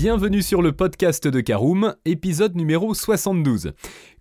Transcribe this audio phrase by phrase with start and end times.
[0.00, 3.72] Bienvenue sur le podcast de Caroom, épisode numéro 72.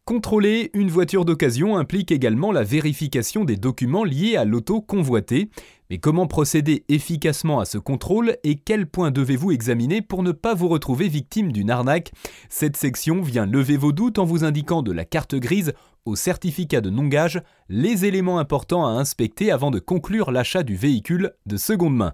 [0.06, 5.51] Contrôler une voiture d'occasion implique également la vérification des documents liés à l'auto convoitée.
[5.92, 10.55] Mais comment procéder efficacement à ce contrôle et quels points devez-vous examiner pour ne pas
[10.55, 12.12] vous retrouver victime d'une arnaque?
[12.50, 15.73] Cette section vient lever vos doutes en vous indiquant de la carte grise
[16.05, 17.39] au certificat de non-gage
[17.70, 22.14] les éléments importants à inspecter avant de conclure l'achat du véhicule de seconde main.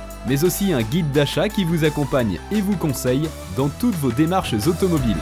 [0.27, 4.67] mais aussi un guide d'achat qui vous accompagne et vous conseille dans toutes vos démarches
[4.67, 5.17] automobiles.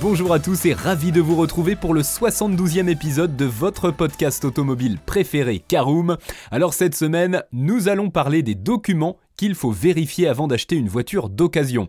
[0.00, 4.46] Bonjour à tous et ravi de vous retrouver pour le 72e épisode de votre podcast
[4.46, 6.16] automobile préféré Caroom.
[6.50, 11.28] Alors cette semaine, nous allons parler des documents qu'il faut vérifier avant d'acheter une voiture
[11.28, 11.88] d'occasion.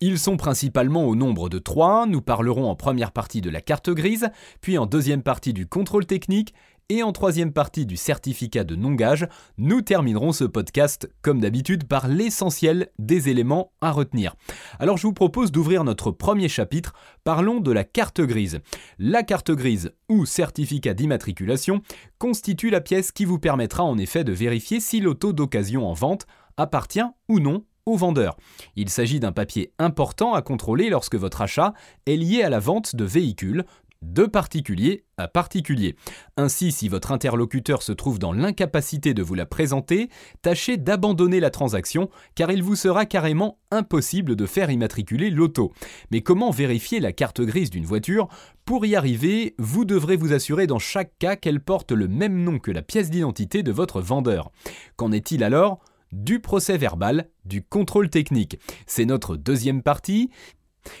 [0.00, 2.06] Ils sont principalement au nombre de trois.
[2.06, 4.28] Nous parlerons en première partie de la carte grise,
[4.60, 6.52] puis en deuxième partie du contrôle technique
[6.88, 12.08] et en troisième partie du certificat de non-gage, nous terminerons ce podcast, comme d'habitude, par
[12.08, 14.34] l'essentiel des éléments à retenir.
[14.78, 16.94] Alors je vous propose d'ouvrir notre premier chapitre.
[17.24, 18.60] Parlons de la carte grise.
[18.98, 21.82] La carte grise ou certificat d'immatriculation
[22.18, 26.26] constitue la pièce qui vous permettra en effet de vérifier si l'auto d'occasion en vente
[26.56, 28.36] appartient ou non au vendeur.
[28.76, 31.72] Il s'agit d'un papier important à contrôler lorsque votre achat
[32.06, 33.64] est lié à la vente de véhicules,
[34.02, 35.96] de particulier à particulier.
[36.36, 40.08] Ainsi, si votre interlocuteur se trouve dans l'incapacité de vous la présenter,
[40.42, 45.72] tâchez d'abandonner la transaction car il vous sera carrément impossible de faire immatriculer l'auto.
[46.10, 48.28] Mais comment vérifier la carte grise d'une voiture?
[48.64, 52.58] Pour y arriver, vous devrez vous assurer dans chaque cas qu'elle porte le même nom
[52.58, 54.50] que la pièce d'identité de votre vendeur.
[54.96, 55.80] Qu'en est-il alors?
[56.12, 58.58] Du procès verbal, du contrôle technique.
[58.86, 60.30] C'est notre deuxième partie.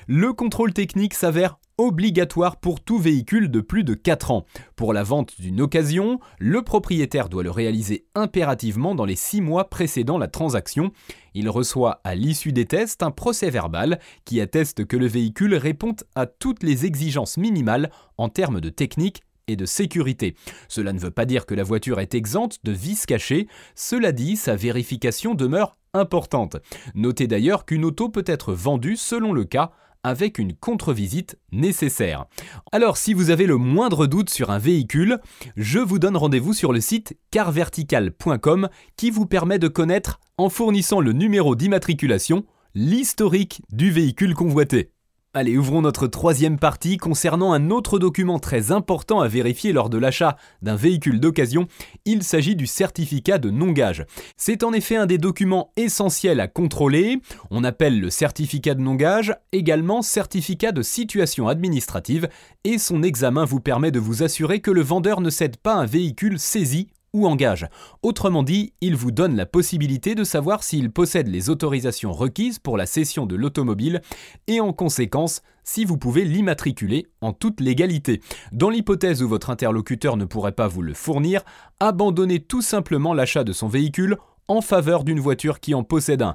[0.06, 4.44] Le contrôle technique s'avère obligatoire pour tout véhicule de plus de 4 ans.
[4.76, 9.70] Pour la vente d'une occasion, le propriétaire doit le réaliser impérativement dans les 6 mois
[9.70, 10.92] précédant la transaction.
[11.34, 15.94] Il reçoit à l'issue des tests un procès verbal qui atteste que le véhicule répond
[16.14, 20.34] à toutes les exigences minimales en termes de technique et de sécurité.
[20.68, 24.36] Cela ne veut pas dire que la voiture est exempte de vis cachés, cela dit,
[24.36, 26.56] sa vérification demeure importante.
[26.94, 29.70] Notez d'ailleurs qu'une auto peut être vendue selon le cas
[30.02, 32.26] avec une contre-visite nécessaire.
[32.72, 35.18] Alors si vous avez le moindre doute sur un véhicule,
[35.56, 41.00] je vous donne rendez-vous sur le site carvertical.com qui vous permet de connaître, en fournissant
[41.00, 42.44] le numéro d'immatriculation,
[42.74, 44.92] l'historique du véhicule convoité.
[45.34, 49.98] Allez, ouvrons notre troisième partie concernant un autre document très important à vérifier lors de
[49.98, 51.68] l'achat d'un véhicule d'occasion.
[52.06, 54.06] Il s'agit du certificat de non-gage.
[54.38, 57.20] C'est en effet un des documents essentiels à contrôler.
[57.50, 62.30] On appelle le certificat de non-gage également certificat de situation administrative
[62.64, 65.84] et son examen vous permet de vous assurer que le vendeur ne cède pas un
[65.84, 67.68] véhicule saisi ou engage.
[68.02, 72.76] Autrement dit, il vous donne la possibilité de savoir s'il possède les autorisations requises pour
[72.76, 74.02] la cession de l'automobile
[74.46, 78.20] et en conséquence si vous pouvez l'immatriculer en toute légalité.
[78.52, 81.42] Dans l'hypothèse où votre interlocuteur ne pourrait pas vous le fournir,
[81.78, 84.16] abandonnez tout simplement l'achat de son véhicule
[84.48, 86.34] en faveur d'une voiture qui en possède un.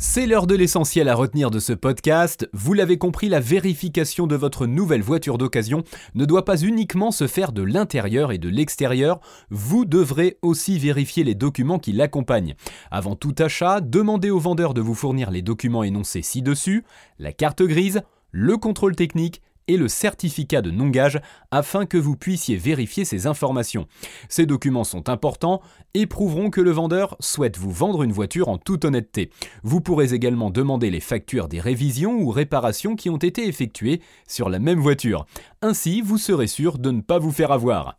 [0.00, 2.48] C'est l'heure de l'essentiel à retenir de ce podcast.
[2.52, 5.82] Vous l'avez compris, la vérification de votre nouvelle voiture d'occasion
[6.14, 9.18] ne doit pas uniquement se faire de l'intérieur et de l'extérieur,
[9.50, 12.54] vous devrez aussi vérifier les documents qui l'accompagnent.
[12.92, 16.84] Avant tout achat, demandez au vendeur de vous fournir les documents énoncés ci-dessus,
[17.18, 21.20] la carte grise, le contrôle technique et le certificat de non-gage
[21.50, 23.86] afin que vous puissiez vérifier ces informations.
[24.28, 25.62] Ces documents sont importants
[25.94, 29.30] et prouveront que le vendeur souhaite vous vendre une voiture en toute honnêteté.
[29.62, 34.48] Vous pourrez également demander les factures des révisions ou réparations qui ont été effectuées sur
[34.48, 35.26] la même voiture.
[35.62, 37.98] Ainsi, vous serez sûr de ne pas vous faire avoir.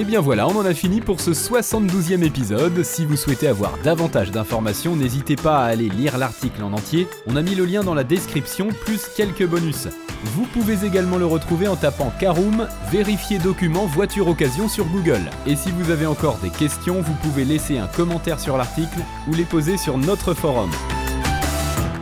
[0.00, 2.82] Et bien voilà, on en a fini pour ce 72e épisode.
[2.84, 7.06] Si vous souhaitez avoir davantage d'informations, n'hésitez pas à aller lire l'article en entier.
[7.26, 9.88] On a mis le lien dans la description, plus quelques bonus.
[10.24, 15.28] Vous pouvez également le retrouver en tapant Caroom, vérifier documents voiture occasion sur Google.
[15.46, 19.34] Et si vous avez encore des questions, vous pouvez laisser un commentaire sur l'article ou
[19.34, 20.70] les poser sur notre forum.